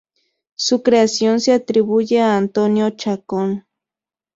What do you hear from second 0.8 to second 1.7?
creación se